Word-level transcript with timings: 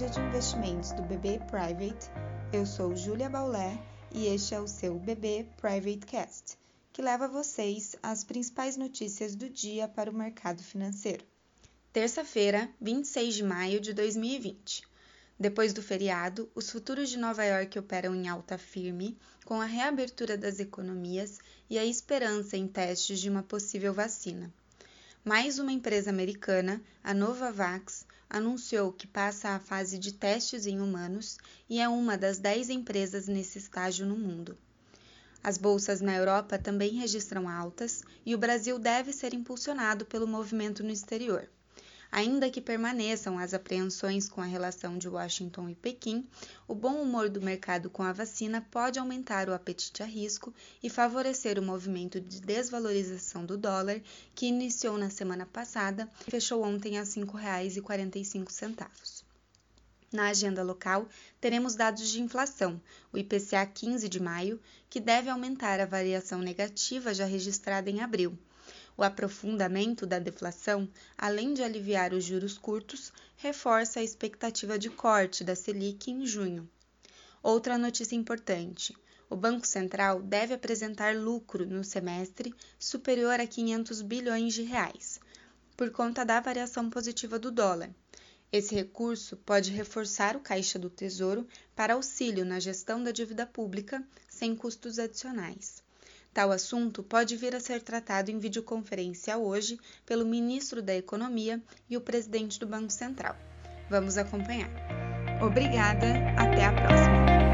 investimentos 0.00 0.92
do 0.92 1.02
BB 1.02 1.38
Private. 1.50 2.10
Eu 2.50 2.64
sou 2.64 2.96
Júlia 2.96 3.28
Baulé 3.28 3.78
e 4.10 4.26
este 4.26 4.54
é 4.54 4.58
o 4.58 4.66
seu 4.66 4.98
BB 4.98 5.46
Private 5.60 6.06
Cast, 6.06 6.56
que 6.90 7.02
leva 7.02 7.28
vocês 7.28 7.94
as 8.02 8.24
principais 8.24 8.78
notícias 8.78 9.34
do 9.34 9.50
dia 9.50 9.86
para 9.86 10.10
o 10.10 10.14
mercado 10.14 10.62
financeiro. 10.62 11.22
Terça-feira, 11.92 12.70
26 12.80 13.34
de 13.34 13.42
maio 13.44 13.80
de 13.80 13.92
2020. 13.92 14.82
Depois 15.38 15.74
do 15.74 15.82
feriado, 15.82 16.50
os 16.54 16.70
futuros 16.70 17.10
de 17.10 17.18
Nova 17.18 17.44
York 17.44 17.78
operam 17.78 18.14
em 18.14 18.28
alta 18.28 18.56
firme, 18.56 19.18
com 19.44 19.60
a 19.60 19.66
reabertura 19.66 20.38
das 20.38 20.58
economias 20.58 21.38
e 21.68 21.78
a 21.78 21.84
esperança 21.84 22.56
em 22.56 22.66
testes 22.66 23.20
de 23.20 23.28
uma 23.28 23.42
possível 23.42 23.92
vacina. 23.92 24.50
Mais 25.22 25.58
uma 25.58 25.70
empresa 25.70 26.08
americana, 26.08 26.80
a 27.04 27.12
Novavax, 27.12 28.06
anunciou 28.32 28.90
que 28.90 29.06
passa 29.06 29.50
a 29.50 29.60
fase 29.60 29.98
de 29.98 30.10
testes 30.10 30.66
em 30.66 30.80
humanos 30.80 31.36
e 31.68 31.78
é 31.78 31.86
uma 31.86 32.16
das 32.16 32.38
10 32.38 32.70
empresas 32.70 33.28
nesse 33.28 33.58
estágio 33.58 34.06
no 34.06 34.16
mundo. 34.16 34.56
As 35.44 35.58
bolsas 35.58 36.00
na 36.00 36.16
Europa 36.16 36.58
também 36.58 36.94
registram 36.94 37.46
altas 37.46 38.02
e 38.24 38.34
o 38.34 38.38
Brasil 38.38 38.78
deve 38.78 39.12
ser 39.12 39.34
impulsionado 39.34 40.06
pelo 40.06 40.26
movimento 40.26 40.82
no 40.82 40.90
exterior. 40.90 41.46
Ainda 42.14 42.50
que 42.50 42.60
permaneçam 42.60 43.38
as 43.38 43.54
apreensões 43.54 44.28
com 44.28 44.42
a 44.42 44.44
relação 44.44 44.98
de 44.98 45.08
Washington 45.08 45.70
e 45.70 45.74
Pequim, 45.74 46.28
o 46.68 46.74
bom 46.74 47.00
humor 47.00 47.30
do 47.30 47.40
mercado 47.40 47.88
com 47.88 48.02
a 48.02 48.12
vacina 48.12 48.60
pode 48.70 48.98
aumentar 48.98 49.48
o 49.48 49.54
apetite 49.54 50.02
a 50.02 50.06
risco 50.06 50.52
e 50.82 50.90
favorecer 50.90 51.58
o 51.58 51.62
movimento 51.62 52.20
de 52.20 52.42
desvalorização 52.42 53.46
do 53.46 53.56
dólar, 53.56 53.98
que 54.34 54.44
iniciou 54.44 54.98
na 54.98 55.08
semana 55.08 55.46
passada 55.46 56.06
e 56.28 56.30
fechou 56.30 56.62
ontem 56.62 56.98
a 56.98 57.00
R$ 57.00 57.06
5,45. 57.06 59.22
Na 60.12 60.28
agenda 60.28 60.62
local, 60.62 61.08
teremos 61.40 61.74
dados 61.74 62.10
de 62.10 62.20
inflação, 62.20 62.78
o 63.10 63.16
IPCA 63.16 63.64
15 63.64 64.06
de 64.06 64.20
maio, 64.20 64.60
que 64.90 65.00
deve 65.00 65.30
aumentar 65.30 65.80
a 65.80 65.86
variação 65.86 66.40
negativa 66.40 67.14
já 67.14 67.24
registrada 67.24 67.88
em 67.88 68.02
abril 68.02 68.38
o 68.96 69.02
aprofundamento 69.02 70.06
da 70.06 70.18
deflação, 70.18 70.88
além 71.16 71.54
de 71.54 71.62
aliviar 71.62 72.12
os 72.12 72.24
juros 72.24 72.58
curtos, 72.58 73.12
reforça 73.36 74.00
a 74.00 74.02
expectativa 74.02 74.78
de 74.78 74.90
corte 74.90 75.42
da 75.42 75.54
Selic 75.54 76.10
em 76.10 76.26
junho. 76.26 76.68
Outra 77.42 77.76
notícia 77.76 78.14
importante: 78.14 78.96
o 79.28 79.36
Banco 79.36 79.66
Central 79.66 80.22
deve 80.22 80.54
apresentar 80.54 81.16
lucro 81.16 81.66
no 81.66 81.82
semestre 81.82 82.54
superior 82.78 83.40
a 83.40 83.46
500 83.46 84.02
bilhões 84.02 84.54
de 84.54 84.62
reais, 84.62 85.18
por 85.76 85.90
conta 85.90 86.24
da 86.24 86.38
variação 86.38 86.90
positiva 86.90 87.38
do 87.38 87.50
dólar. 87.50 87.90
Esse 88.52 88.74
recurso 88.74 89.38
pode 89.38 89.70
reforçar 89.70 90.36
o 90.36 90.40
caixa 90.40 90.78
do 90.78 90.90
Tesouro 90.90 91.48
para 91.74 91.94
auxílio 91.94 92.44
na 92.44 92.60
gestão 92.60 93.02
da 93.02 93.10
dívida 93.10 93.46
pública 93.46 94.06
sem 94.28 94.54
custos 94.54 94.98
adicionais. 94.98 95.81
Tal 96.32 96.50
assunto 96.50 97.02
pode 97.02 97.36
vir 97.36 97.54
a 97.54 97.60
ser 97.60 97.82
tratado 97.82 98.30
em 98.30 98.38
videoconferência 98.38 99.36
hoje 99.36 99.78
pelo 100.06 100.24
ministro 100.24 100.80
da 100.80 100.94
Economia 100.94 101.60
e 101.90 101.96
o 101.96 102.00
presidente 102.00 102.58
do 102.58 102.66
Banco 102.66 102.90
Central. 102.90 103.36
Vamos 103.90 104.16
acompanhar. 104.16 104.70
Obrigada, 105.42 106.06
até 106.38 106.64
a 106.64 106.72
próxima! 106.72 107.51